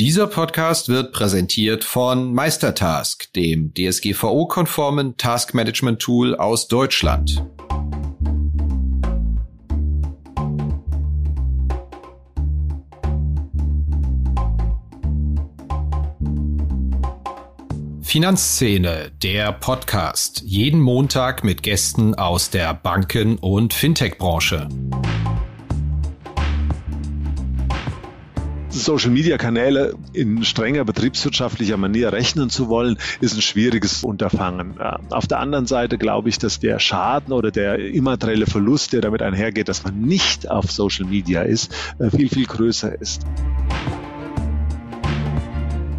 [0.00, 7.44] Dieser Podcast wird präsentiert von Meistertask, dem DSGVO-konformen Taskmanagement-Tool aus Deutschland.
[18.02, 20.42] Finanzszene, der Podcast.
[20.46, 24.68] Jeden Montag mit Gästen aus der Banken- und Fintech-Branche.
[28.88, 34.80] Social-Media-Kanäle in strenger betriebswirtschaftlicher Manier rechnen zu wollen, ist ein schwieriges Unterfangen.
[35.10, 39.20] Auf der anderen Seite glaube ich, dass der Schaden oder der immaterielle Verlust, der damit
[39.20, 43.26] einhergeht, dass man nicht auf Social Media ist, äh, viel, viel größer ist.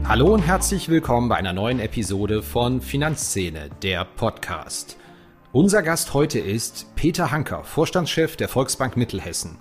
[0.03, 4.97] Hallo und herzlich willkommen bei einer neuen Episode von Finanzszene, der Podcast.
[5.51, 9.59] Unser Gast heute ist Peter Hanker, Vorstandschef der Volksbank Mittelhessen.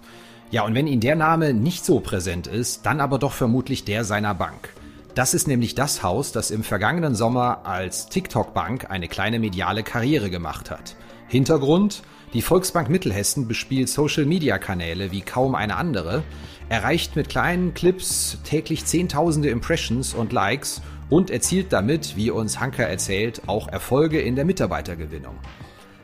[0.50, 4.04] Ja, und wenn Ihnen der Name nicht so präsent ist, dann aber doch vermutlich der
[4.04, 4.70] seiner Bank.
[5.14, 10.30] Das ist nämlich das Haus, das im vergangenen Sommer als TikTok-Bank eine kleine mediale Karriere
[10.30, 10.96] gemacht hat.
[11.28, 12.02] Hintergrund?
[12.32, 16.22] Die Volksbank Mittelhessen bespielt Social-Media-Kanäle wie kaum eine andere,
[16.70, 20.80] erreicht mit kleinen Clips täglich Zehntausende Impressions und Likes
[21.10, 25.36] und erzielt damit, wie uns Hanker erzählt, auch Erfolge in der Mitarbeitergewinnung.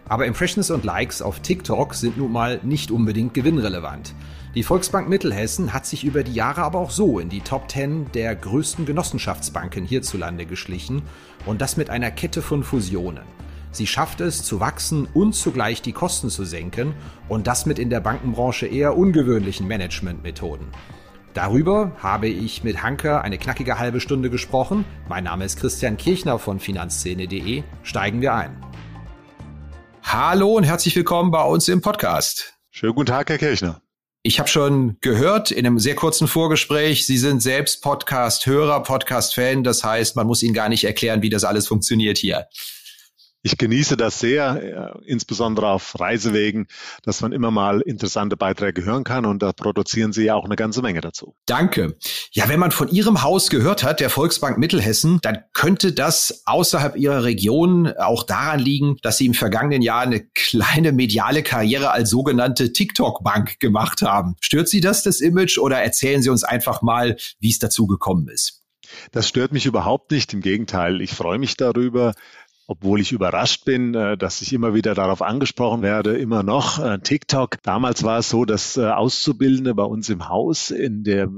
[0.08, 4.14] Aber Impressions und Likes auf TikTok sind nun mal nicht unbedingt gewinnrelevant.
[4.54, 8.12] Die Volksbank Mittelhessen hat sich über die Jahre aber auch so in die Top 10
[8.12, 11.02] der größten Genossenschaftsbanken hierzulande geschlichen
[11.46, 13.24] und das mit einer Kette von Fusionen.
[13.72, 16.94] Sie schafft es zu wachsen und zugleich die Kosten zu senken
[17.28, 20.68] und das mit in der Bankenbranche eher ungewöhnlichen Managementmethoden.
[21.32, 24.84] Darüber habe ich mit Hanke eine knackige halbe Stunde gesprochen.
[25.08, 27.64] Mein Name ist Christian Kirchner von finanzszene.de.
[27.82, 28.56] Steigen wir ein.
[30.16, 32.54] Hallo und herzlich willkommen bei uns im Podcast.
[32.70, 33.82] Schönen guten Tag, Herr Kirchner.
[34.22, 39.64] Ich habe schon gehört in einem sehr kurzen Vorgespräch, Sie sind selbst Podcast-Hörer, Podcast-Fan.
[39.64, 42.46] Das heißt, man muss Ihnen gar nicht erklären, wie das alles funktioniert hier
[43.44, 46.66] ich genieße das sehr, äh, insbesondere auf Reisewegen,
[47.02, 50.56] dass man immer mal interessante Beiträge hören kann und da produzieren Sie ja auch eine
[50.56, 51.36] ganze Menge dazu.
[51.44, 51.94] Danke.
[52.32, 56.96] Ja, wenn man von Ihrem Haus gehört hat, der Volksbank Mittelhessen, dann könnte das außerhalb
[56.96, 62.08] Ihrer Region auch daran liegen, dass Sie im vergangenen Jahr eine kleine mediale Karriere als
[62.08, 64.36] sogenannte TikTok-Bank gemacht haben.
[64.40, 68.28] Stört Sie das, das Image, oder erzählen Sie uns einfach mal, wie es dazu gekommen
[68.28, 68.64] ist?
[69.12, 70.32] Das stört mich überhaupt nicht.
[70.32, 72.14] Im Gegenteil, ich freue mich darüber,
[72.66, 76.98] obwohl ich überrascht bin, äh, dass ich immer wieder darauf angesprochen werde, immer noch äh,
[76.98, 77.62] TikTok.
[77.62, 81.28] Damals war es so, dass äh, Auszubildende bei uns im Haus in der,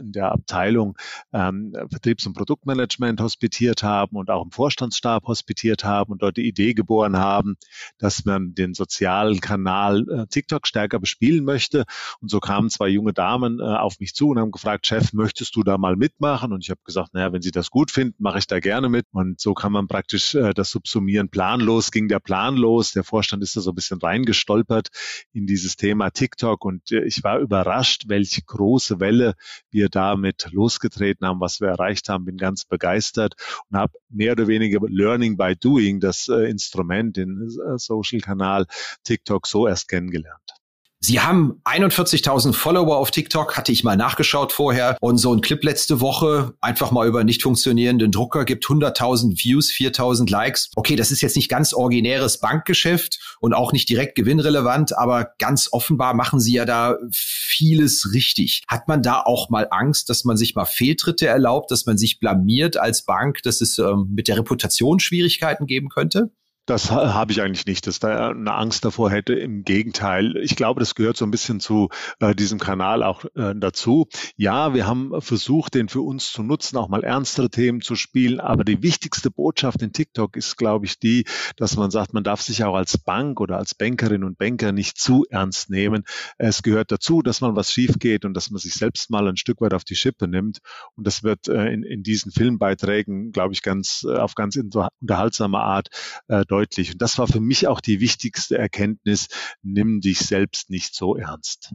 [0.00, 0.96] in der Abteilung
[1.32, 6.48] ähm, Vertriebs- und Produktmanagement hospitiert haben und auch im Vorstandsstab hospitiert haben und dort die
[6.48, 7.56] Idee geboren haben,
[7.98, 11.84] dass man den sozialen Kanal TikTok stärker bespielen möchte.
[12.20, 15.62] Und so kamen zwei junge Damen auf mich zu und haben gefragt, Chef, möchtest du
[15.62, 16.52] da mal mitmachen?
[16.52, 19.06] Und ich habe gesagt, naja, wenn Sie das gut finden, mache ich da gerne mit.
[19.12, 21.28] Und so kann man praktisch das subsumieren.
[21.28, 22.92] Planlos ging der Plan los.
[22.92, 24.88] Der Vorstand ist da so ein bisschen reingestolpert
[25.32, 29.34] in dieses Thema TikTok und äh, ich war überrascht, welche große Welle
[29.70, 32.24] wir damit losgetreten haben, was wir erreicht haben.
[32.24, 33.34] Bin ganz begeistert
[33.70, 38.66] und habe mehr oder weniger Learning by Doing, das äh, Instrument, den äh, Social-Kanal
[39.04, 40.61] TikTok so erst kennengelernt.
[41.04, 44.96] Sie haben 41.000 Follower auf TikTok, hatte ich mal nachgeschaut vorher.
[45.00, 49.72] Und so ein Clip letzte Woche, einfach mal über nicht funktionierenden Drucker, gibt 100.000 Views,
[49.72, 50.70] 4.000 Likes.
[50.76, 55.68] Okay, das ist jetzt nicht ganz originäres Bankgeschäft und auch nicht direkt gewinnrelevant, aber ganz
[55.72, 58.62] offenbar machen Sie ja da vieles richtig.
[58.68, 62.20] Hat man da auch mal Angst, dass man sich mal Fehltritte erlaubt, dass man sich
[62.20, 66.30] blamiert als Bank, dass es ähm, mit der Reputation Schwierigkeiten geben könnte?
[66.64, 69.34] Das habe ich eigentlich nicht, dass da eine Angst davor hätte.
[69.34, 71.88] Im Gegenteil, ich glaube, das gehört so ein bisschen zu
[72.20, 74.06] äh, diesem Kanal auch äh, dazu.
[74.36, 78.38] Ja, wir haben versucht, den für uns zu nutzen, auch mal ernstere Themen zu spielen.
[78.38, 81.24] Aber die wichtigste Botschaft in TikTok ist, glaube ich, die,
[81.56, 84.98] dass man sagt, man darf sich auch als Bank oder als Bankerin und Banker nicht
[84.98, 86.04] zu ernst nehmen.
[86.38, 89.36] Es gehört dazu, dass man was schief geht und dass man sich selbst mal ein
[89.36, 90.58] Stück weit auf die Schippe nimmt.
[90.94, 95.58] Und das wird äh, in, in diesen Filmbeiträgen, glaube ich, ganz äh, auf ganz unterhaltsame
[95.58, 95.88] Art
[96.28, 96.92] äh, deutlich.
[96.92, 99.28] Und das war für mich auch die wichtigste Erkenntnis,
[99.62, 101.74] nimm dich selbst nicht so ernst.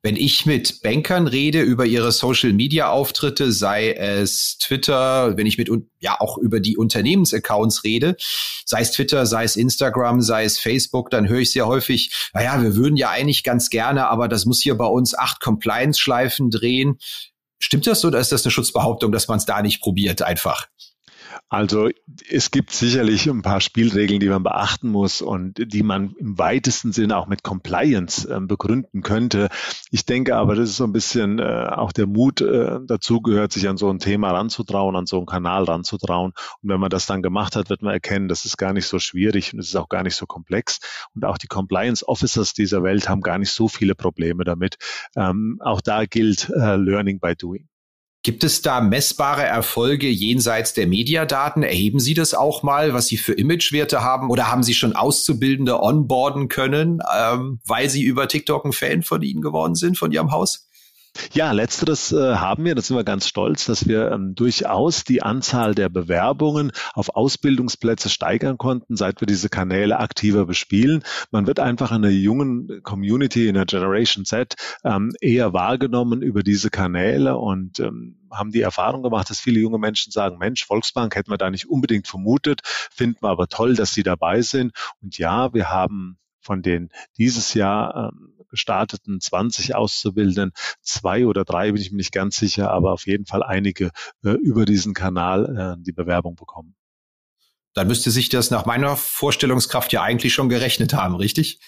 [0.00, 5.58] Wenn ich mit Bankern rede über ihre Social Media Auftritte, sei es Twitter, wenn ich
[5.58, 5.68] mit
[5.98, 8.16] ja auch über die Unternehmensaccounts rede,
[8.64, 12.62] sei es Twitter, sei es Instagram, sei es Facebook, dann höre ich sehr häufig, naja,
[12.62, 16.98] wir würden ja eigentlich ganz gerne, aber das muss hier bei uns acht Compliance-Schleifen drehen.
[17.58, 20.68] Stimmt das oder ist das eine Schutzbehauptung, dass man es da nicht probiert einfach?
[21.50, 21.88] Also
[22.28, 26.92] es gibt sicherlich ein paar Spielregeln, die man beachten muss und die man im weitesten
[26.92, 29.48] Sinne auch mit Compliance äh, begründen könnte.
[29.90, 33.52] Ich denke aber, das ist so ein bisschen äh, auch der Mut äh, dazu gehört,
[33.52, 36.32] sich an so ein Thema ranzutrauen, an so einen Kanal ranzutrauen.
[36.62, 38.98] Und wenn man das dann gemacht hat, wird man erkennen, das ist gar nicht so
[38.98, 40.80] schwierig und es ist auch gar nicht so komplex.
[41.14, 44.76] Und auch die Compliance Officers dieser Welt haben gar nicht so viele Probleme damit.
[45.16, 47.68] Ähm, auch da gilt äh, Learning by Doing.
[48.28, 51.62] Gibt es da messbare Erfolge jenseits der Mediadaten?
[51.62, 54.28] Erheben Sie das auch mal, was Sie für Imagewerte haben?
[54.28, 59.22] Oder haben Sie schon Auszubildende onboarden können, ähm, weil Sie über TikTok ein Fan von
[59.22, 60.67] Ihnen geworden sind, von Ihrem Haus?
[61.32, 62.74] Ja, letzteres äh, haben wir.
[62.74, 68.08] Da sind wir ganz stolz, dass wir ähm, durchaus die Anzahl der Bewerbungen auf Ausbildungsplätze
[68.08, 71.02] steigern konnten, seit wir diese Kanäle aktiver bespielen.
[71.30, 74.54] Man wird einfach in der jungen Community, in der Generation Z,
[74.84, 79.78] ähm, eher wahrgenommen über diese Kanäle und ähm, haben die Erfahrung gemacht, dass viele junge
[79.78, 83.92] Menschen sagen, Mensch, Volksbank hätten wir da nicht unbedingt vermutet, finden wir aber toll, dass
[83.92, 84.72] sie dabei sind.
[85.02, 90.52] Und ja, wir haben von den dieses Jahr ähm, gestarteten 20 Auszubildenden,
[90.82, 93.90] zwei oder drei bin ich mir nicht ganz sicher, aber auf jeden Fall einige
[94.24, 96.74] äh, über diesen Kanal äh, die Bewerbung bekommen.
[97.74, 101.60] Dann müsste sich das nach meiner Vorstellungskraft ja eigentlich schon gerechnet haben, richtig?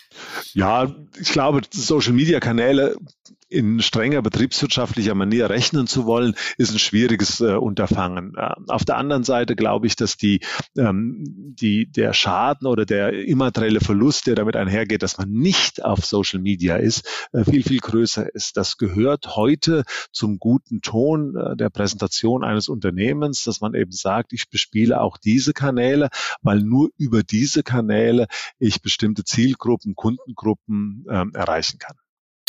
[0.55, 2.97] Ja, ich glaube, Social-Media-Kanäle
[3.51, 8.35] in strenger betriebswirtschaftlicher Manier rechnen zu wollen, ist ein schwieriges äh, Unterfangen.
[8.37, 10.41] Äh, auf der anderen Seite glaube ich, dass die,
[10.79, 11.25] ähm,
[11.61, 16.41] die, der Schaden oder der immaterielle Verlust, der damit einhergeht, dass man nicht auf Social
[16.41, 18.57] Media ist, äh, viel, viel größer ist.
[18.57, 19.83] Das gehört heute
[20.13, 25.19] zum guten Ton äh, der Präsentation eines Unternehmens, dass man eben sagt, ich bespiele auch
[25.19, 26.09] diese Kanäle,
[26.41, 28.27] weil nur über diese Kanäle
[28.61, 31.97] ich bestimmte Zielgruppen, Kundengruppen ähm, erreichen kann.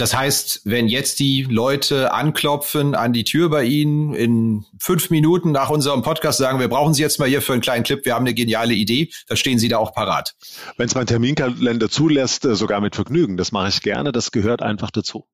[0.02, 5.52] Das heißt, wenn jetzt die Leute anklopfen an die Tür bei Ihnen in fünf Minuten
[5.52, 8.16] nach unserem Podcast sagen, wir brauchen Sie jetzt mal hier für einen kleinen Clip, wir
[8.16, 10.34] haben eine geniale Idee, da stehen Sie da auch parat.
[10.76, 13.38] Wenn es mein Terminkalender zulässt, äh, sogar mit Vergnügen.
[13.38, 15.28] Das mache ich gerne, das gehört einfach dazu.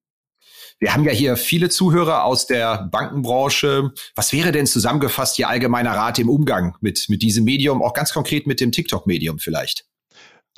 [0.79, 3.93] Wir haben ja hier viele Zuhörer aus der Bankenbranche.
[4.15, 8.11] Was wäre denn zusammengefasst Ihr allgemeiner Rat im Umgang mit, mit diesem Medium, auch ganz
[8.11, 9.85] konkret mit dem TikTok-Medium vielleicht?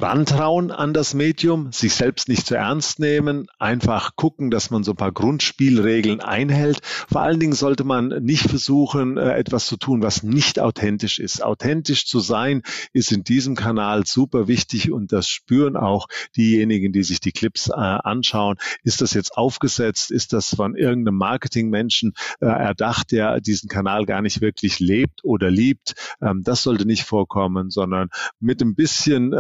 [0.02, 4.92] Rantrauen an das Medium, sich selbst nicht zu ernst nehmen, einfach gucken, dass man so
[4.92, 6.80] ein paar Grundspielregeln einhält.
[6.84, 11.44] Vor allen Dingen sollte man nicht versuchen, äh, etwas zu tun, was nicht authentisch ist.
[11.44, 12.62] Authentisch zu sein
[12.94, 17.70] ist in diesem Kanal super wichtig und das spüren auch diejenigen, die sich die Clips
[17.70, 18.58] äh, anschauen.
[18.84, 20.12] Ist das jetzt aufgesetzt?
[20.12, 25.52] Ist das von irgendeinem Marketingmenschen äh, erdacht, der diesen Kanal gar nicht wirklich lebt oder
[25.52, 25.96] liebt?
[26.22, 28.10] Ähm, das sollte nicht vorkommen, sondern
[28.40, 29.34] mit ein bisschen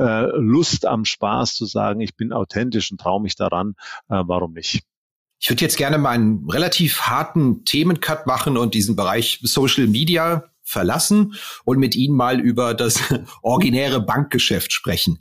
[0.49, 3.75] Lust am Spaß zu sagen, ich bin authentisch und traue mich daran,
[4.09, 4.83] äh, warum nicht?
[5.41, 10.49] Ich würde jetzt gerne mal einen relativ harten Themencut machen und diesen Bereich Social Media
[10.63, 12.99] verlassen und mit Ihnen mal über das
[13.41, 15.19] originäre Bankgeschäft sprechen.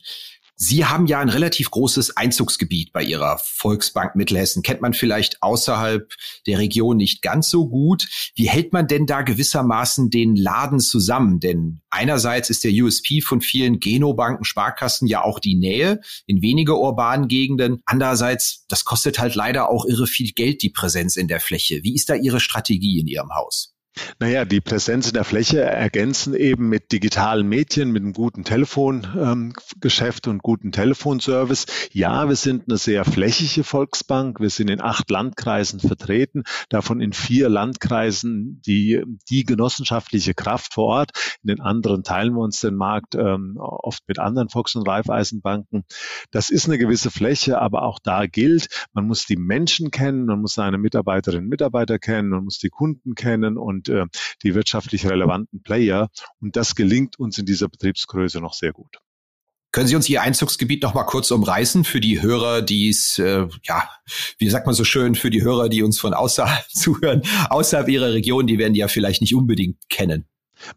[0.61, 4.65] Sie haben ja ein relativ großes Einzugsgebiet bei Ihrer Volksbank Mittelhessen.
[4.65, 6.13] Kennt man vielleicht außerhalb
[6.49, 8.09] der Region nicht ganz so gut.
[8.35, 11.39] Wie hält man denn da gewissermaßen den Laden zusammen?
[11.39, 16.77] Denn einerseits ist der USP von vielen Genobanken, Sparkassen ja auch die Nähe in weniger
[16.77, 17.81] urbanen Gegenden.
[17.87, 21.85] Andererseits, das kostet halt leider auch irre viel Geld, die Präsenz in der Fläche.
[21.85, 23.78] Wie ist da Ihre Strategie in Ihrem Haus?
[24.19, 30.27] Naja, die Präsenz in der Fläche ergänzen eben mit digitalen Medien, mit einem guten Telefongeschäft
[30.27, 31.67] ähm, und guten Telefonservice.
[31.93, 34.41] Ja, wir sind eine sehr flächige Volksbank.
[34.41, 40.87] Wir sind in acht Landkreisen vertreten, davon in vier Landkreisen die, die genossenschaftliche Kraft vor
[40.87, 41.11] Ort.
[41.43, 45.85] In den anderen teilen wir uns den Markt ähm, oft mit anderen Volks- und Raiffeisenbanken.
[46.31, 50.41] Das ist eine gewisse Fläche, aber auch da gilt, man muss die Menschen kennen, man
[50.41, 54.07] muss seine Mitarbeiterinnen und Mitarbeiter kennen, man muss die Kunden kennen und äh,
[54.43, 56.09] die wirtschaftlich relevanten Player.
[56.41, 58.99] Und das gelingt uns in dieser Betriebsgröße noch sehr gut.
[59.71, 63.47] Können Sie uns Ihr Einzugsgebiet noch mal kurz umreißen für die Hörer, die es, äh,
[63.65, 63.91] ja,
[64.39, 68.13] wie sagt man so schön, für die Hörer, die uns von außerhalb zuhören, außerhalb Ihrer
[68.13, 70.27] Region, die werden die ja vielleicht nicht unbedingt kennen.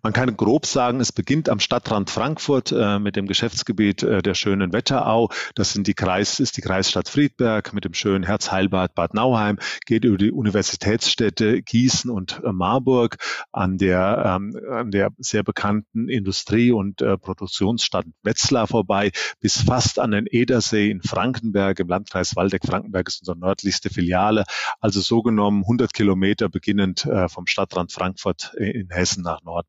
[0.04, 4.34] Man kann grob sagen, es beginnt am Stadtrand Frankfurt äh, mit dem Geschäftsgebiet äh, der
[4.34, 5.30] schönen Wetterau.
[5.56, 10.06] Das sind die Kreis, ist die Kreisstadt Friedberg mit dem schönen Herzheilbad Bad Nauheim, geht
[10.06, 13.18] über die Universitätsstädte Gießen und äh, Marburg
[13.52, 20.00] an der, ähm, an der sehr bekannten Industrie- und äh, Produktionsstadt Wetzlar vorbei, bis fast
[20.00, 24.46] an den Edersee in Frankenberg im Landkreis Waldeck-Frankenberg ist unsere nördlichste Filiale.
[24.80, 29.68] Also so genommen 100 Kilometer beginnend äh, vom Stadtrand Frankfurt in Hessen nach Norden.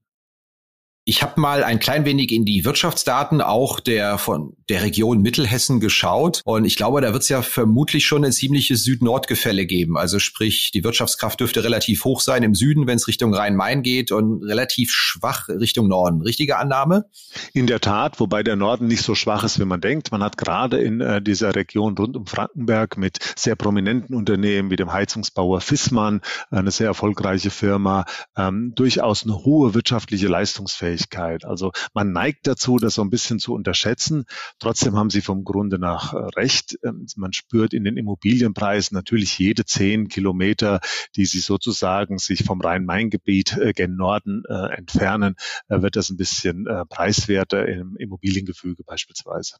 [1.04, 5.80] Ich habe mal ein klein wenig in die Wirtschaftsdaten auch der von der Region Mittelhessen
[5.80, 9.98] geschaut und ich glaube, da wird es ja vermutlich schon ein ziemliches Süd-Nord-Gefälle geben.
[9.98, 14.12] Also sprich, die Wirtschaftskraft dürfte relativ hoch sein im Süden, wenn es Richtung Rhein-Main geht
[14.12, 16.22] und relativ schwach Richtung Norden.
[16.22, 17.06] Richtige Annahme?
[17.52, 20.12] In der Tat, wobei der Norden nicht so schwach ist, wie man denkt.
[20.12, 24.76] Man hat gerade in äh, dieser Region rund um Frankenberg mit sehr prominenten Unternehmen wie
[24.76, 26.20] dem Heizungsbauer Fissmann,
[26.52, 28.04] eine sehr erfolgreiche Firma,
[28.36, 31.44] ähm, durchaus eine hohe wirtschaftliche Leistungsfähigkeit Leistungsfähigkeit.
[31.44, 34.24] Also man neigt dazu, das so ein bisschen zu unterschätzen.
[34.58, 36.78] Trotzdem haben Sie vom Grunde nach äh, recht.
[36.84, 40.80] Ähm, man spürt in den Immobilienpreisen natürlich jede zehn Kilometer,
[41.16, 45.34] die Sie sozusagen sich vom Rhein-Main-Gebiet äh, gen Norden äh, entfernen,
[45.68, 49.56] wird das ein bisschen preiswerter im Immobiliengefüge beispielsweise.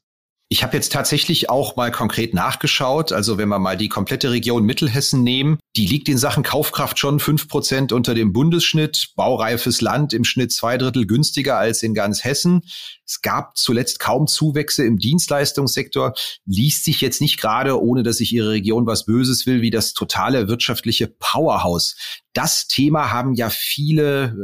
[0.49, 3.11] Ich habe jetzt tatsächlich auch mal konkret nachgeschaut.
[3.11, 7.19] Also wenn wir mal die komplette Region Mittelhessen nehmen, die liegt in Sachen Kaufkraft schon
[7.19, 9.13] fünf Prozent unter dem Bundesschnitt.
[9.15, 12.61] Baureifes Land im Schnitt zwei Drittel günstiger als in ganz Hessen.
[13.03, 16.13] Es gab zuletzt kaum Zuwächse im Dienstleistungssektor.
[16.45, 19.93] Liest sich jetzt nicht gerade, ohne dass ich Ihre Region was Böses will, wie das
[19.93, 21.95] totale wirtschaftliche Powerhouse.
[22.33, 24.35] Das Thema haben ja viele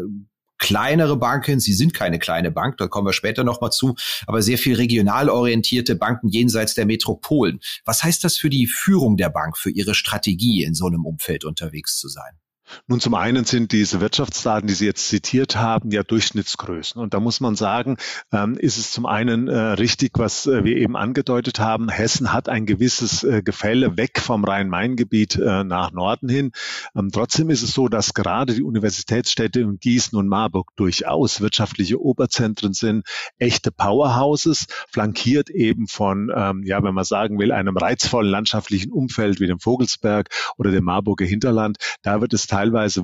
[0.60, 3.96] kleinere Banken, sie sind keine kleine Bank, da kommen wir später nochmal zu,
[4.28, 7.60] aber sehr viel regional orientierte Banken jenseits der Metropolen.
[7.86, 11.46] Was heißt das für die Führung der Bank, für ihre Strategie in so einem Umfeld
[11.46, 12.40] unterwegs zu sein?
[12.88, 17.02] Nun, zum einen sind diese Wirtschaftsdaten, die Sie jetzt zitiert haben, ja Durchschnittsgrößen.
[17.02, 17.98] Und da muss man sagen,
[18.32, 21.90] ähm, ist es zum einen äh, richtig, was äh, wir eben angedeutet haben.
[21.90, 26.52] Hessen hat ein gewisses äh, Gefälle weg vom Rhein-Main-Gebiet nach Norden hin.
[26.96, 32.00] Ähm, trotzdem ist es so, dass gerade die Universitätsstädte in Gießen und Marburg durchaus wirtschaftliche
[32.02, 33.06] Oberzentren sind,
[33.38, 39.40] echte Powerhouses, flankiert eben von, ähm, ja, wenn man sagen will, einem reizvollen landschaftlichen Umfeld
[39.40, 41.78] wie dem Vogelsberg oder dem Marburger Hinterland.
[42.02, 42.48] Da wird es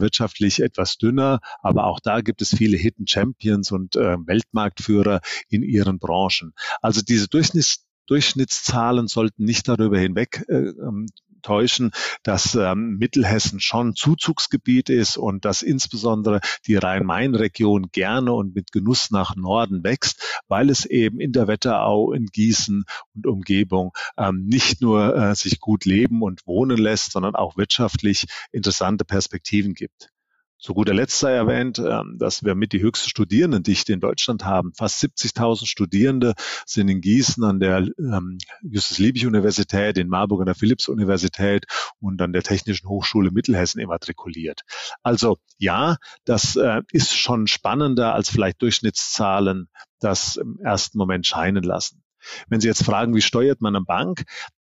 [0.01, 5.63] wirtschaftlich etwas dünner, aber auch da gibt es viele Hidden Champions und äh, Weltmarktführer in
[5.63, 6.53] ihren Branchen.
[6.81, 11.07] Also diese Durchschnitts Durchschnittszahlen sollten nicht darüber hinweg äh, ähm,
[11.45, 11.91] täuschen,
[12.23, 19.11] dass ähm, Mittelhessen schon Zuzugsgebiet ist und dass insbesondere die Rhein-Main-Region gerne und mit Genuss
[19.11, 24.81] nach Norden wächst, weil es eben in der Wetterau, in Gießen und Umgebung ähm, nicht
[24.81, 30.14] nur äh, sich gut leben und wohnen lässt, sondern auch wirtschaftlich interessante Perspektiven gibt.
[30.57, 34.73] Zu guter Letzt sei erwähnt, ähm, dass wir mit die höchste Studierendendichte in Deutschland haben.
[34.73, 36.33] Fast 70.000 Studierende
[36.65, 41.65] sind in Gießen an der ähm, Justus-Liebig-Universität, in Marburg an der Philipps-Universität
[41.99, 44.61] und an der Technischen Hochschule Mittelhessen immatrikuliert.
[45.03, 49.67] Also ja, das äh, ist schon spannender als vielleicht Durchschnittszahlen
[49.99, 52.03] das im ersten Moment scheinen lassen.
[52.47, 54.23] Wenn Sie jetzt fragen, wie steuert man eine Bank,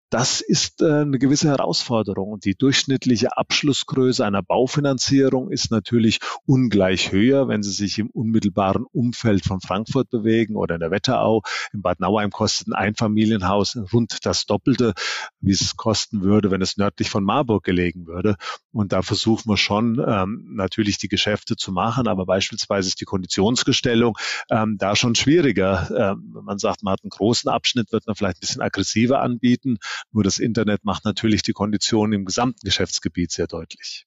[0.10, 2.32] das ist äh, eine gewisse Herausforderung.
[2.32, 8.86] Und die durchschnittliche Abschlussgröße einer Baufinanzierung ist natürlich ungleich höher, wenn Sie sich im unmittelbaren
[8.92, 11.44] Umfeld von Frankfurt bewegen oder in der Wetterau.
[11.74, 14.94] In Bad Nauheim kostet ein Einfamilienhaus rund das Doppelte,
[15.42, 18.36] wie es kosten würde, wenn es nördlich von Marburg gelegen würde.
[18.72, 23.06] Und da versuchen wir schon ähm, natürlich die Geschäfte zu machen, aber beispielsweise ist die
[23.06, 24.18] Konditionsgestellung
[24.50, 25.90] ähm, da schon schwieriger.
[25.96, 29.78] Ähm, man sagt, man hat einen großen Abschnitt, wird man vielleicht ein bisschen aggressiver anbieten.
[30.12, 34.06] Nur das Internet macht natürlich die Konditionen im gesamten Geschäftsgebiet sehr deutlich.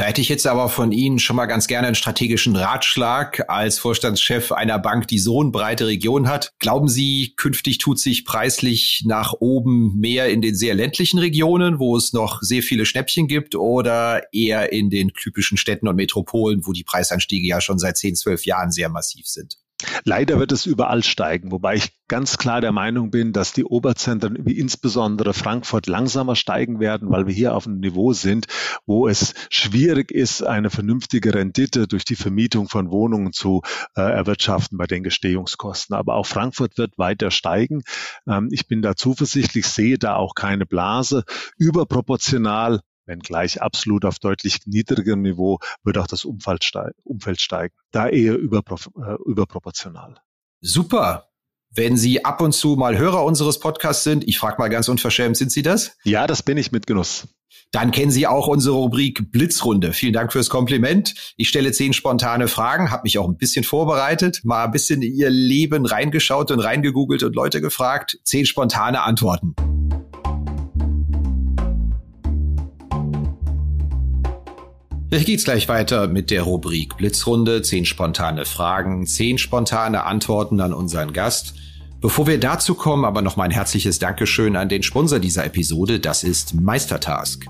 [0.00, 3.78] Da hätte ich jetzt aber von Ihnen schon mal ganz gerne einen strategischen Ratschlag als
[3.78, 6.54] Vorstandschef einer Bank, die so eine breite Region hat.
[6.58, 11.98] Glauben Sie, künftig tut sich preislich nach oben mehr in den sehr ländlichen Regionen, wo
[11.98, 16.72] es noch sehr viele Schnäppchen gibt, oder eher in den typischen Städten und Metropolen, wo
[16.72, 19.58] die Preisanstiege ja schon seit 10, 12 Jahren sehr massiv sind?
[20.04, 24.44] Leider wird es überall steigen, wobei ich ganz klar der Meinung bin, dass die Oberzentren
[24.44, 28.46] wie insbesondere Frankfurt langsamer steigen werden, weil wir hier auf einem Niveau sind,
[28.84, 33.62] wo es schwierig ist, eine vernünftige Rendite durch die Vermietung von Wohnungen zu
[33.96, 35.94] äh, erwirtschaften bei den Gestehungskosten.
[35.94, 37.82] Aber auch Frankfurt wird weiter steigen.
[38.26, 41.24] Ähm, ich bin da zuversichtlich, sehe da auch keine Blase.
[41.58, 47.74] Überproportional wenngleich absolut auf deutlich niedrigerem Niveau, wird auch das Umfeld steigen.
[47.90, 50.14] Da eher äh, überproportional.
[50.62, 51.26] Super.
[51.72, 55.36] Wenn Sie ab und zu mal Hörer unseres Podcasts sind, ich frage mal ganz unverschämt,
[55.36, 55.96] sind Sie das?
[56.02, 57.28] Ja, das bin ich mit Genuss.
[57.70, 59.92] Dann kennen Sie auch unsere Rubrik Blitzrunde.
[59.92, 61.14] Vielen Dank fürs Kompliment.
[61.36, 65.14] Ich stelle zehn spontane Fragen, habe mich auch ein bisschen vorbereitet, mal ein bisschen in
[65.14, 68.18] Ihr Leben reingeschaut und reingegoogelt und Leute gefragt.
[68.24, 69.54] Zehn spontane Antworten.
[75.12, 80.72] Hier geht's gleich weiter mit der Rubrik Blitzrunde, zehn spontane Fragen, zehn spontane Antworten an
[80.72, 81.54] unseren Gast.
[82.00, 85.98] Bevor wir dazu kommen, aber noch mal ein herzliches Dankeschön an den Sponsor dieser Episode,
[85.98, 87.44] das ist Meistertask.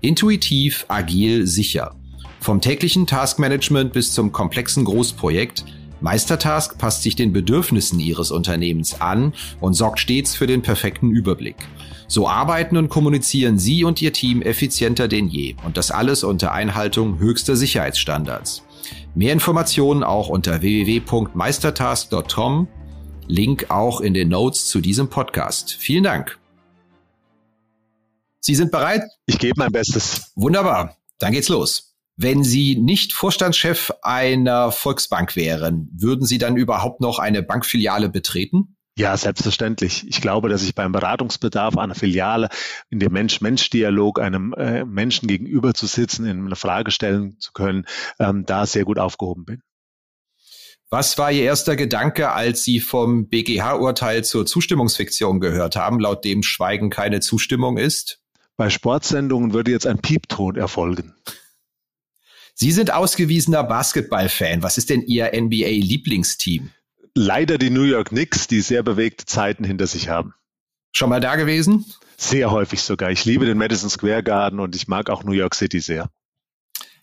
[0.00, 1.96] Intuitiv, agil, sicher.
[2.38, 5.64] Vom täglichen Taskmanagement bis zum komplexen Großprojekt,
[6.00, 11.56] Meistertask passt sich den Bedürfnissen Ihres Unternehmens an und sorgt stets für den perfekten Überblick.
[12.10, 16.50] So arbeiten und kommunizieren Sie und Ihr Team effizienter denn je und das alles unter
[16.50, 18.64] Einhaltung höchster Sicherheitsstandards.
[19.14, 22.66] Mehr Informationen auch unter www.meistertask.com.
[23.28, 25.76] Link auch in den Notes zu diesem Podcast.
[25.78, 26.36] Vielen Dank.
[28.40, 29.04] Sie sind bereit?
[29.26, 30.32] Ich gebe mein Bestes.
[30.34, 30.96] Wunderbar.
[31.20, 31.94] Dann geht's los.
[32.16, 38.74] Wenn Sie nicht Vorstandschef einer Volksbank wären, würden Sie dann überhaupt noch eine Bankfiliale betreten?
[38.96, 40.06] Ja, selbstverständlich.
[40.08, 42.48] Ich glaube, dass ich beim Beratungsbedarf einer Filiale
[42.90, 47.86] in dem Mensch-Mensch-Dialog einem äh, Menschen gegenüber zu sitzen, in eine Frage stellen zu können,
[48.18, 49.62] ähm, da sehr gut aufgehoben bin.
[50.90, 56.42] Was war Ihr erster Gedanke, als Sie vom BGH-Urteil zur Zustimmungsfiktion gehört haben, laut dem
[56.42, 58.20] Schweigen keine Zustimmung ist?
[58.56, 61.14] Bei Sportsendungen würde jetzt ein Piepton erfolgen.
[62.54, 64.64] Sie sind ausgewiesener Basketball-Fan.
[64.64, 66.70] Was ist denn Ihr NBA-Lieblingsteam?
[67.14, 70.34] Leider die New York Knicks, die sehr bewegte Zeiten hinter sich haben.
[70.92, 71.84] Schon mal da gewesen?
[72.16, 73.10] Sehr häufig sogar.
[73.10, 76.10] Ich liebe den Madison Square Garden und ich mag auch New York City sehr.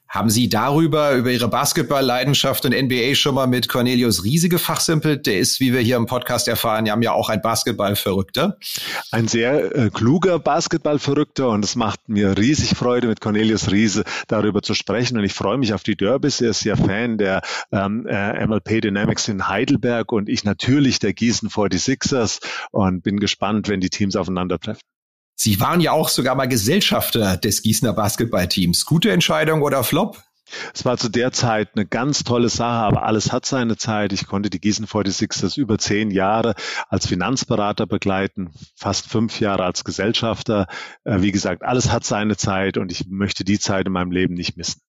[0.10, 5.26] Haben Sie darüber, über Ihre Basketball-Leidenschaft und NBA schon mal mit Cornelius Riese gefachsimpelt?
[5.28, 8.58] Der ist, wie wir hier im Podcast erfahren, ja, ja auch ein Basketball-Verrückter.
[9.12, 14.62] Ein sehr äh, kluger Basketball-Verrückter und es macht mir riesig Freude, mit Cornelius Riese darüber
[14.62, 16.40] zu sprechen und ich freue mich auf die Derbys.
[16.40, 21.14] Er ist ja Fan der ähm, äh, MLP Dynamics in Heidelberg und ich natürlich der
[21.14, 22.40] Gießen 46ers
[22.72, 24.82] und bin gespannt, wenn die Teams aufeinandertreffen.
[25.40, 28.88] Sie waren ja auch sogar mal Gesellschafter des Gießener Basketballteams.
[28.88, 30.24] Gute Entscheidung oder Flop?
[30.74, 34.14] Es war zu der Zeit eine ganz tolle Sache, aber alles hat seine Zeit.
[34.14, 36.56] Ich konnte die Gießen 46ers über zehn Jahre
[36.90, 40.66] als Finanzberater begleiten, fast fünf Jahre als Gesellschafter.
[41.04, 44.34] Äh, wie gesagt, alles hat seine Zeit und ich möchte die Zeit in meinem Leben
[44.34, 44.82] nicht missen.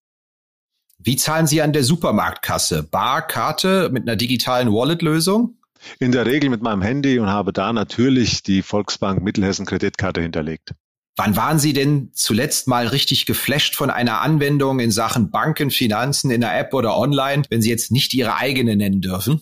[0.99, 2.85] Wie zahlen Sie an der Supermarktkasse?
[2.85, 5.58] Bar, Karte mit einer digitalen Wallet-Lösung?
[5.99, 10.73] In der Regel mit meinem Handy und habe da natürlich die Volksbank Mittelhessen Kreditkarte hinterlegt.
[11.17, 16.31] Wann waren Sie denn zuletzt mal richtig geflasht von einer Anwendung in Sachen Banken, Finanzen
[16.31, 19.41] in der App oder online, wenn Sie jetzt nicht Ihre eigene nennen dürfen?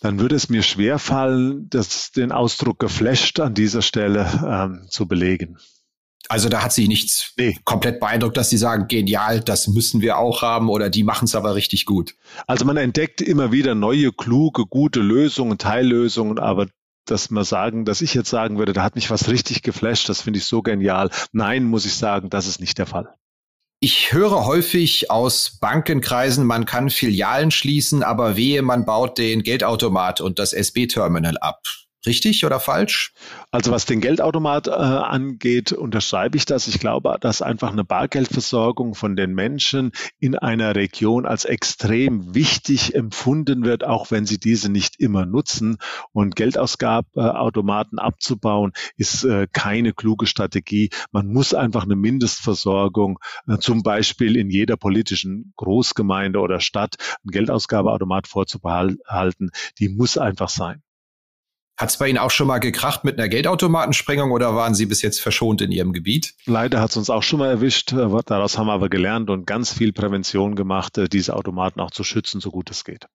[0.00, 5.58] Dann würde es mir schwerfallen, das, den Ausdruck geflasht an dieser Stelle ähm, zu belegen.
[6.28, 7.56] Also da hat sie nichts nee.
[7.64, 11.34] komplett beeindruckt, dass sie sagen, genial, das müssen wir auch haben oder die machen es
[11.34, 12.14] aber richtig gut.
[12.46, 16.66] Also man entdeckt immer wieder neue, kluge, gute Lösungen, Teillösungen, aber
[17.06, 20.20] dass man sagen, dass ich jetzt sagen würde, da hat mich was richtig geflasht, das
[20.20, 21.10] finde ich so genial.
[21.32, 23.08] Nein, muss ich sagen, das ist nicht der Fall.
[23.80, 30.20] Ich höre häufig aus Bankenkreisen, man kann Filialen schließen, aber wehe, man baut den Geldautomat
[30.20, 31.62] und das SB-Terminal ab.
[32.06, 33.12] Richtig oder falsch?
[33.50, 36.68] Also was den Geldautomat äh, angeht, unterschreibe ich das.
[36.68, 42.94] Ich glaube, dass einfach eine Bargeldversorgung von den Menschen in einer Region als extrem wichtig
[42.94, 45.78] empfunden wird, auch wenn sie diese nicht immer nutzen.
[46.12, 50.90] Und Geldausgabeautomaten abzubauen, ist äh, keine kluge Strategie.
[51.10, 57.32] Man muss einfach eine Mindestversorgung, äh, zum Beispiel in jeder politischen Großgemeinde oder Stadt, einen
[57.32, 60.82] Geldausgabeautomat vorzubehalten, die muss einfach sein.
[61.78, 65.00] Hat es bei Ihnen auch schon mal gekracht mit einer Geldautomatensprengung oder waren Sie bis
[65.00, 66.34] jetzt verschont in Ihrem Gebiet?
[66.44, 67.92] Leider hat es uns auch schon mal erwischt.
[67.92, 72.02] Daraus haben wir aber gelernt und ganz viel Prävention gemacht, äh, diese Automaten auch zu
[72.02, 73.06] schützen, so gut es geht.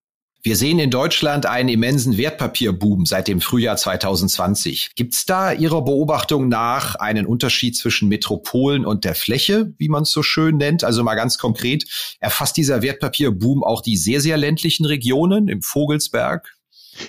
[0.43, 4.91] Wir sehen in Deutschland einen immensen Wertpapierboom seit dem Frühjahr 2020.
[4.95, 10.03] Gibt es da Ihrer Beobachtung nach einen Unterschied zwischen Metropolen und der Fläche, wie man
[10.03, 10.85] es so schön nennt?
[10.85, 11.83] Also mal ganz konkret,
[12.21, 16.53] erfasst dieser Wertpapierboom auch die sehr, sehr ländlichen Regionen im Vogelsberg,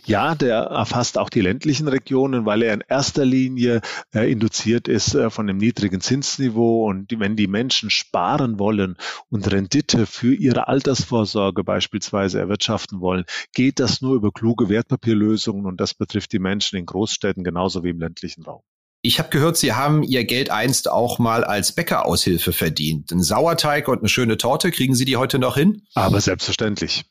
[0.05, 3.81] ja, der erfasst auch die ländlichen Regionen, weil er in erster Linie
[4.15, 6.89] äh, induziert ist äh, von dem niedrigen Zinsniveau.
[6.89, 8.97] Und die, wenn die Menschen sparen wollen
[9.31, 15.67] und Rendite für ihre Altersvorsorge beispielsweise erwirtschaften wollen, geht das nur über kluge Wertpapierlösungen.
[15.67, 18.63] Und das betrifft die Menschen in Großstädten genauso wie im ländlichen Raum.
[19.07, 23.13] Ich habe gehört, Sie haben Ihr Geld einst auch mal als Bäckeraushilfe verdient.
[23.13, 25.83] Ein Sauerteig und eine schöne Torte, kriegen Sie die heute noch hin?
[25.95, 27.05] Aber selbstverständlich.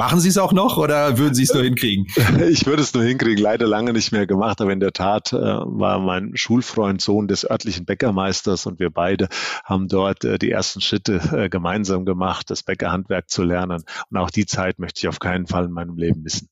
[0.00, 2.06] Machen Sie es auch noch oder würden Sie es nur hinkriegen?
[2.48, 5.36] Ich würde es nur hinkriegen, leider lange nicht mehr gemacht, aber in der Tat äh,
[5.36, 9.28] war mein Schulfreund Sohn des örtlichen Bäckermeisters und wir beide
[9.64, 13.82] haben dort äh, die ersten Schritte äh, gemeinsam gemacht, das Bäckerhandwerk zu lernen.
[14.08, 16.48] Und auch die Zeit möchte ich auf keinen Fall in meinem Leben missen.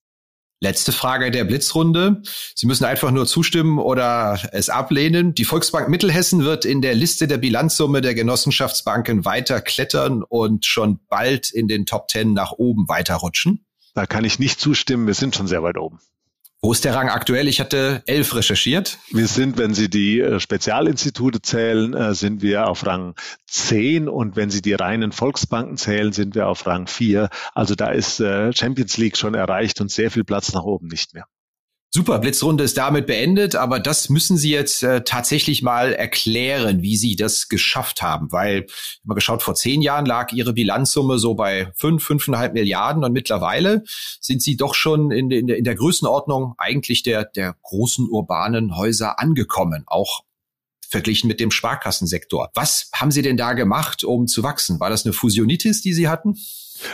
[0.61, 2.23] Letzte Frage der Blitzrunde.
[2.55, 5.35] Sie müssen einfach nur zustimmen oder es ablehnen.
[5.35, 11.01] Die Volksbank Mittelhessen wird in der Liste der Bilanzsumme der Genossenschaftsbanken weiter klettern und schon
[11.09, 13.67] bald in den Top Ten nach oben weiterrutschen.
[13.95, 15.07] Da kann ich nicht zustimmen.
[15.07, 16.01] Wir sind schon sehr weit oben.
[16.63, 17.49] Wo ist der Rang aktuell?
[17.49, 18.99] Ich hatte elf recherchiert.
[19.13, 23.15] Wir sind, wenn Sie die äh, Spezialinstitute zählen, äh, sind wir auf Rang
[23.47, 27.29] 10 und wenn Sie die reinen Volksbanken zählen, sind wir auf Rang 4.
[27.55, 31.15] Also da ist äh, Champions League schon erreicht und sehr viel Platz nach oben nicht
[31.15, 31.27] mehr.
[31.91, 36.97] Super, Blitzrunde ist damit beendet, aber das müssen Sie jetzt äh, tatsächlich mal erklären, wie
[36.97, 38.67] Sie das geschafft haben, weil,
[39.05, 43.83] mal geschaut, vor zehn Jahren lag Ihre Bilanzsumme so bei fünf, fünfeinhalb Milliarden und mittlerweile
[44.21, 49.19] sind Sie doch schon in, in, in der Größenordnung eigentlich der, der großen urbanen Häuser
[49.19, 50.23] angekommen, auch
[50.89, 52.51] verglichen mit dem Sparkassensektor.
[52.55, 54.81] Was haben Sie denn da gemacht, um zu wachsen?
[54.81, 56.37] War das eine Fusionitis, die Sie hatten?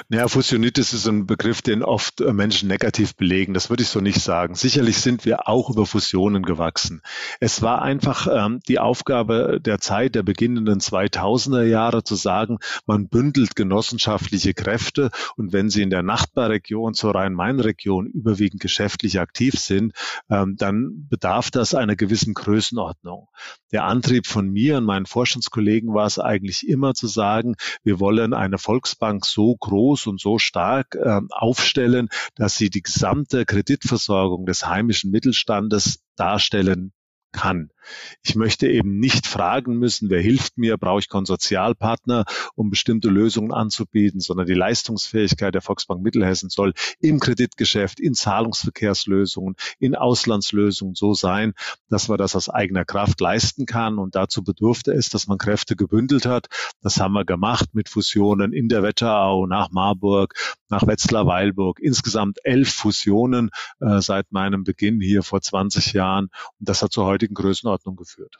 [0.08, 3.54] Ja, Fusionitis ist ein Begriff, den oft äh, Menschen negativ belegen.
[3.54, 4.54] Das würde ich so nicht sagen.
[4.54, 7.02] Sicherlich sind wir auch über Fusionen gewachsen.
[7.40, 13.08] Es war einfach ähm, die Aufgabe der Zeit der beginnenden 2000er Jahre zu sagen, man
[13.08, 19.94] bündelt genossenschaftliche Kräfte und wenn sie in der Nachbarregion zur Rhein-Main-Region überwiegend geschäftlich aktiv sind,
[20.30, 23.28] ähm, dann bedarf das einer gewissen Größenordnung.
[23.72, 28.34] Der Antrieb von mir und meinen Forschungskollegen war es eigentlich immer zu sagen, wir wollen
[28.34, 34.44] eine Volksbank so groß groß und so stark äh, aufstellen, dass sie die gesamte Kreditversorgung
[34.44, 36.92] des heimischen Mittelstandes darstellen
[37.32, 37.70] kann.
[38.22, 43.52] Ich möchte eben nicht fragen müssen, wer hilft mir, brauche ich Konsortialpartner, um bestimmte Lösungen
[43.52, 51.14] anzubieten, sondern die Leistungsfähigkeit der Volksbank Mittelhessen soll im Kreditgeschäft, in Zahlungsverkehrslösungen, in Auslandslösungen so
[51.14, 51.54] sein,
[51.88, 53.98] dass man das aus eigener Kraft leisten kann.
[53.98, 56.46] Und dazu bedurfte es, dass man Kräfte gebündelt hat.
[56.80, 60.34] Das haben wir gemacht mit Fusionen in der Wetterau, nach Marburg,
[60.68, 61.80] nach Wetzlar-Weilburg.
[61.80, 66.28] Insgesamt elf Fusionen äh, seit meinem Beginn hier vor 20 Jahren.
[66.58, 68.36] Und das hat zur heutigen Größenordnung Größenordnung geführt.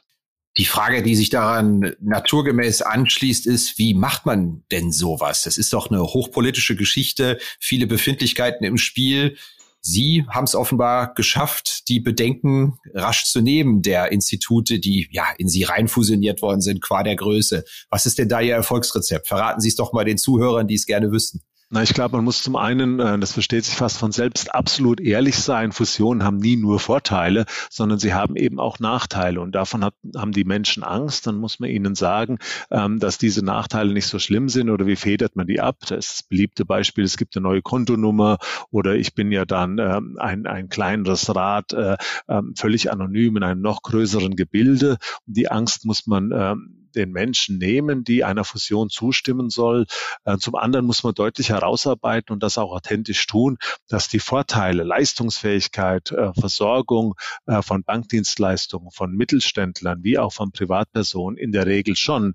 [0.57, 5.41] Die Frage, die sich daran naturgemäß anschließt, ist, wie macht man denn sowas?
[5.43, 9.37] Das ist doch eine hochpolitische Geschichte, viele Befindlichkeiten im Spiel.
[9.81, 15.49] Sie haben es offenbar geschafft, die Bedenken rasch zu nehmen der Institute, die ja in
[15.49, 17.65] sie reinfusioniert worden sind, qua der Größe.
[17.89, 19.27] Was ist denn da Ihr Erfolgsrezept?
[19.27, 21.41] Verraten Sie es doch mal den Zuhörern, die es gerne wüssten.
[21.73, 25.01] Na, ich glaube, man muss zum einen, äh, das versteht sich fast von selbst, absolut
[25.01, 25.71] ehrlich sein.
[25.71, 29.41] Fusionen haben nie nur Vorteile, sondern sie haben eben auch Nachteile.
[29.41, 31.25] Und davon hat, haben die Menschen Angst.
[31.25, 32.37] Dann muss man ihnen sagen,
[32.69, 35.77] ähm, dass diese Nachteile nicht so schlimm sind oder wie federt man die ab.
[35.87, 38.37] Das beliebte Beispiel, es gibt eine neue Kontonummer
[38.69, 41.97] oder ich bin ja dann ähm, ein, ein kleineres Rad, äh,
[42.29, 44.97] ähm, völlig anonym in einem noch größeren Gebilde.
[45.25, 49.85] Die Angst muss man den Menschen nehmen, die einer Fusion zustimmen soll.
[50.25, 54.83] Äh, zum anderen muss man deutlich herausarbeiten und das auch authentisch tun, dass die Vorteile,
[54.83, 61.95] Leistungsfähigkeit, äh, Versorgung äh, von Bankdienstleistungen, von Mittelständlern wie auch von Privatpersonen in der Regel
[61.95, 62.33] schon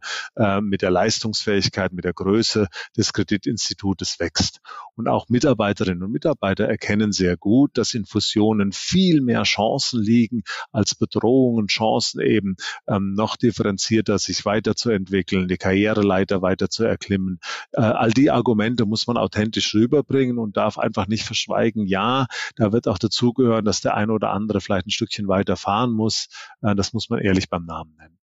[0.61, 4.61] mit der Leistungsfähigkeit, mit der Größe des Kreditinstitutes wächst.
[4.94, 10.42] Und auch Mitarbeiterinnen und Mitarbeiter erkennen sehr gut, dass in Fusionen viel mehr Chancen liegen
[10.73, 17.38] als Bedrohungen, Chancen eben ähm, noch differenzierter sich weiterzuentwickeln, die Karriereleiter weiter zu erklimmen.
[17.72, 21.87] Äh, all die Argumente muss man authentisch rüberbringen und darf einfach nicht verschweigen.
[21.87, 25.92] Ja, da wird auch dazugehören, dass der eine oder andere vielleicht ein Stückchen weiter fahren
[25.92, 26.28] muss.
[26.62, 28.17] Äh, das muss man ehrlich beim Namen nennen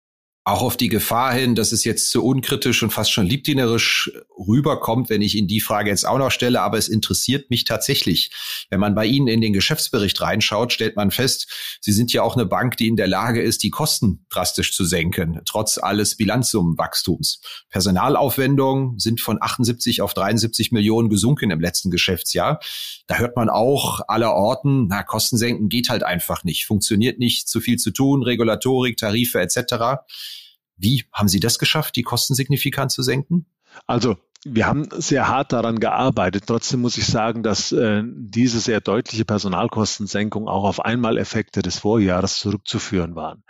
[0.44, 5.08] auch auf die Gefahr hin, dass es jetzt zu unkritisch und fast schon liebdienerisch rüberkommt,
[5.08, 8.32] wenn ich Ihnen die Frage jetzt auch noch stelle, aber es interessiert mich tatsächlich.
[8.68, 12.34] Wenn man bei Ihnen in den Geschäftsbericht reinschaut, stellt man fest, Sie sind ja auch
[12.34, 17.40] eine Bank, die in der Lage ist, die Kosten drastisch zu senken, trotz alles Bilanzsummenwachstums.
[17.70, 22.58] Personalaufwendungen sind von 78 auf 73 Millionen gesunken im letzten Geschäftsjahr.
[23.06, 27.48] Da hört man auch aller Orten, na, Kosten senken geht halt einfach nicht, funktioniert nicht,
[27.48, 30.02] zu viel zu tun, Regulatorik, Tarife etc.
[30.82, 33.46] Wie haben Sie das geschafft, die Kosten signifikant zu senken?
[33.86, 36.44] Also wir haben sehr hart daran gearbeitet.
[36.48, 42.40] Trotzdem muss ich sagen, dass äh, diese sehr deutliche Personalkostensenkung auch auf Einmaleffekte des Vorjahres
[42.40, 43.44] zurückzuführen waren.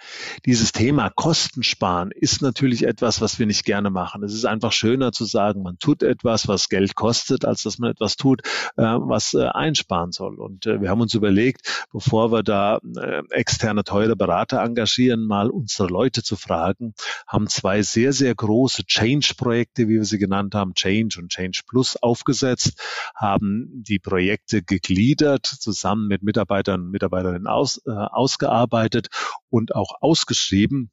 [0.45, 4.23] Dieses Thema Kostensparen ist natürlich etwas, was wir nicht gerne machen.
[4.23, 7.91] Es ist einfach schöner zu sagen, man tut etwas, was Geld kostet, als dass man
[7.91, 8.43] etwas tut,
[8.77, 10.39] äh, was äh, einsparen soll.
[10.39, 15.49] Und äh, wir haben uns überlegt, bevor wir da äh, externe teure Berater engagieren, mal
[15.49, 16.93] unsere Leute zu fragen,
[17.27, 21.97] haben zwei sehr, sehr große Change-Projekte, wie wir sie genannt haben, Change und Change Plus
[21.97, 22.81] aufgesetzt,
[23.15, 29.09] haben die Projekte gegliedert, zusammen mit Mitarbeitern und Mitarbeiterinnen aus, äh, ausgearbeitet
[29.49, 30.91] und auch ausgeschrieben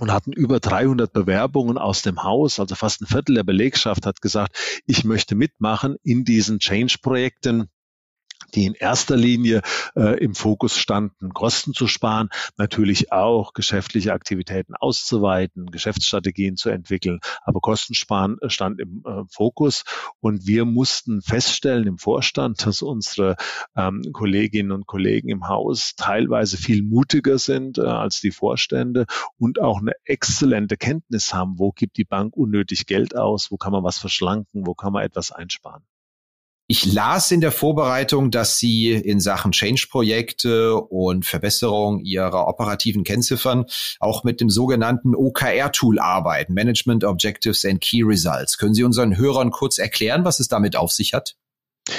[0.00, 4.20] und hatten über 300 Bewerbungen aus dem Haus, also fast ein Viertel der Belegschaft hat
[4.20, 7.68] gesagt, ich möchte mitmachen in diesen Change-Projekten
[8.54, 9.62] die in erster Linie
[9.94, 17.20] äh, im Fokus standen, Kosten zu sparen, natürlich auch geschäftliche Aktivitäten auszuweiten, Geschäftsstrategien zu entwickeln,
[17.42, 19.84] aber Kostensparen stand im äh, Fokus
[20.20, 23.36] und wir mussten feststellen im Vorstand, dass unsere
[23.76, 29.60] ähm, Kolleginnen und Kollegen im Haus teilweise viel mutiger sind äh, als die Vorstände und
[29.60, 33.84] auch eine exzellente Kenntnis haben, wo gibt die Bank unnötig Geld aus, wo kann man
[33.84, 35.82] was verschlanken, wo kann man etwas einsparen.
[36.70, 43.64] Ich las in der Vorbereitung, dass Sie in Sachen Change-Projekte und Verbesserung Ihrer operativen Kennziffern
[44.00, 48.58] auch mit dem sogenannten OKR-Tool arbeiten, Management Objectives and Key Results.
[48.58, 51.36] Können Sie unseren Hörern kurz erklären, was es damit auf sich hat?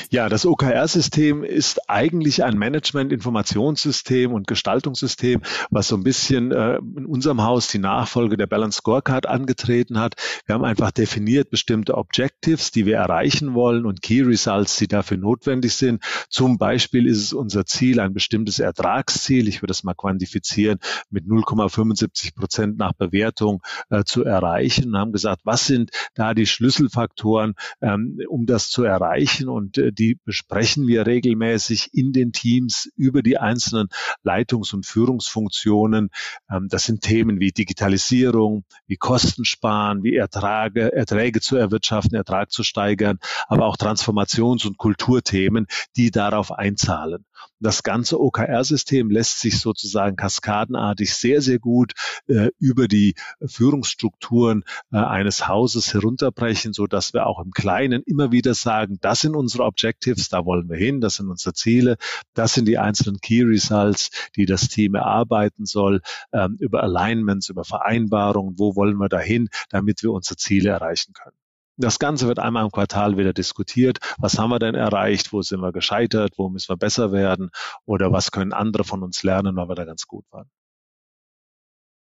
[0.09, 7.05] Ja, das OKR-System ist eigentlich ein Management-Informationssystem und Gestaltungssystem, was so ein bisschen äh, in
[7.05, 10.15] unserem Haus die Nachfolge der Balance Scorecard angetreten hat.
[10.45, 15.17] Wir haben einfach definiert bestimmte Objectives, die wir erreichen wollen und Key Results, die dafür
[15.17, 16.03] notwendig sind.
[16.29, 21.25] Zum Beispiel ist es unser Ziel, ein bestimmtes Ertragsziel, ich würde das mal quantifizieren, mit
[21.25, 27.55] 0,75 Prozent nach Bewertung äh, zu erreichen und haben gesagt, was sind da die Schlüsselfaktoren,
[27.81, 33.37] ähm, um das zu erreichen und die besprechen wir regelmäßig in den Teams über die
[33.37, 33.89] einzelnen
[34.23, 36.09] Leitungs- und Führungsfunktionen.
[36.49, 42.63] Ähm, das sind Themen wie Digitalisierung, wie Kostensparen, wie Ertrage, Erträge zu erwirtschaften, Ertrag zu
[42.63, 47.25] steigern, aber auch Transformations- und Kulturthemen, die darauf einzahlen.
[47.61, 51.93] Das ganze OKR-System lässt sich sozusagen kaskadenartig sehr, sehr gut
[52.27, 53.15] äh, über die
[53.45, 59.21] Führungsstrukturen äh, eines Hauses herunterbrechen, so dass wir auch im Kleinen immer wieder sagen, das
[59.21, 61.97] sind unsere Objectives, da wollen wir hin, das sind unsere Ziele,
[62.33, 66.01] das sind die einzelnen Key Results, die das Team erarbeiten soll,
[66.33, 71.35] ähm, über Alignments, über Vereinbarungen, wo wollen wir dahin, damit wir unsere Ziele erreichen können.
[71.77, 73.99] Das Ganze wird einmal im Quartal wieder diskutiert.
[74.17, 75.31] Was haben wir denn erreicht?
[75.31, 76.33] Wo sind wir gescheitert?
[76.35, 77.51] Wo müssen wir besser werden?
[77.85, 80.49] Oder was können andere von uns lernen, weil wir da ganz gut waren?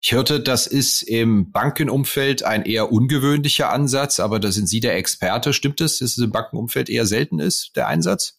[0.01, 4.97] Ich hörte, das ist im Bankenumfeld ein eher ungewöhnlicher Ansatz, aber da sind Sie der
[4.97, 5.53] Experte.
[5.53, 8.38] Stimmt es, dass es im Bankenumfeld eher selten ist, der Einsatz?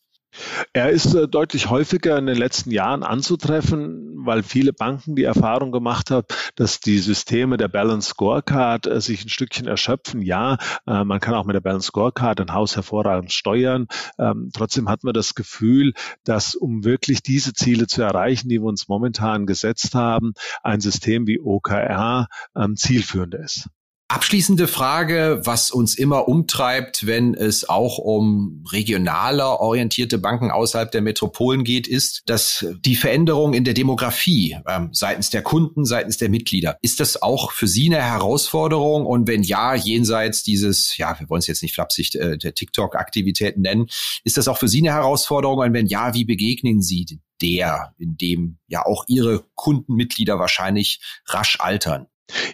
[0.74, 5.72] Er ist äh, deutlich häufiger in den letzten Jahren anzutreffen, weil viele Banken die Erfahrung
[5.72, 10.22] gemacht haben, dass die Systeme der Balance Scorecard äh, sich ein Stückchen erschöpfen.
[10.22, 13.88] Ja, äh, man kann auch mit der Balance Scorecard ein Haus hervorragend steuern.
[14.18, 18.68] Ähm, trotzdem hat man das Gefühl, dass um wirklich diese Ziele zu erreichen, die wir
[18.68, 23.70] uns momentan gesetzt haben, ein System wie OKR ähm, zielführend ist.
[24.12, 31.04] Abschließende Frage, was uns immer umtreibt, wenn es auch um regionaler orientierte Banken außerhalb der
[31.04, 36.30] Metropolen geht, ist, dass die Veränderung in der Demografie ähm, seitens der Kunden, seitens der
[36.30, 39.06] Mitglieder, ist das auch für Sie eine Herausforderung?
[39.06, 43.62] Und wenn ja, jenseits dieses, ja, wir wollen es jetzt nicht flapsig äh, der TikTok-Aktivitäten
[43.62, 43.89] nennen,
[44.24, 45.60] ist das auch für Sie eine Herausforderung?
[45.60, 51.60] Und wenn ja, wie begegnen Sie der, in dem ja auch Ihre Kundenmitglieder wahrscheinlich rasch
[51.60, 52.08] altern?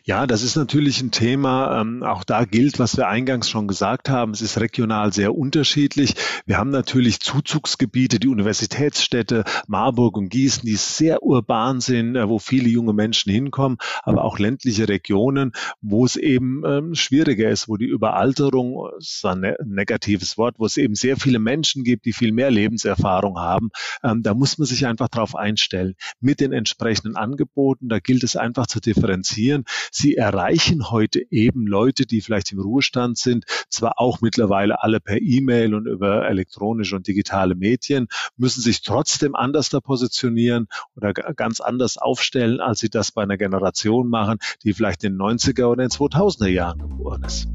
[0.03, 1.81] Ja, das ist natürlich ein Thema.
[1.81, 4.31] Ähm, auch da gilt, was wir eingangs schon gesagt haben.
[4.31, 6.15] Es ist regional sehr unterschiedlich.
[6.45, 12.39] Wir haben natürlich Zuzugsgebiete, die Universitätsstädte Marburg und Gießen, die sehr urban sind, äh, wo
[12.39, 17.77] viele junge Menschen hinkommen, aber auch ländliche Regionen, wo es eben ähm, schwieriger ist, wo
[17.77, 22.13] die Überalterung, ist ein ne negatives Wort, wo es eben sehr viele Menschen gibt, die
[22.13, 23.69] viel mehr Lebenserfahrung haben.
[24.03, 25.95] Ähm, da muss man sich einfach darauf einstellen.
[26.21, 32.05] Mit den entsprechenden Angeboten, da gilt es einfach zu differenzieren Sie erreichen heute eben Leute,
[32.05, 37.07] die vielleicht im Ruhestand sind, zwar auch mittlerweile alle per E-Mail und über elektronische und
[37.07, 43.11] digitale Medien, müssen sich trotzdem anders da positionieren oder ganz anders aufstellen, als sie das
[43.11, 47.23] bei einer Generation machen, die vielleicht in den 90er oder in den 2000er Jahren geboren
[47.23, 47.47] ist.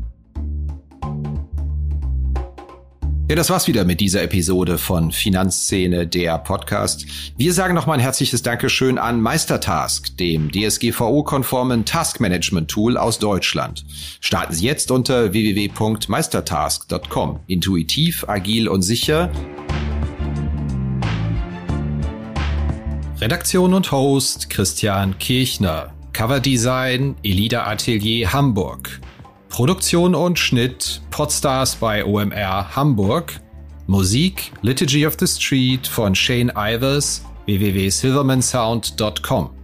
[3.30, 7.06] Ja, das war's wieder mit dieser Episode von Finanzszene, der Podcast.
[7.36, 13.84] Wir sagen nochmal ein herzliches Dankeschön an Meistertask, dem DSGVO-konformen Taskmanagement-Tool aus Deutschland.
[14.18, 17.38] Starten Sie jetzt unter www.meistertask.com.
[17.46, 19.30] Intuitiv, agil und sicher.
[23.20, 25.92] Redaktion und Host Christian Kirchner.
[26.12, 29.00] Coverdesign Elida Atelier Hamburg.
[29.50, 33.40] Produktion und Schnitt Podstars bei OMR Hamburg.
[33.86, 39.59] Musik Liturgy of the Street von Shane Ivers www.silvermansound.com.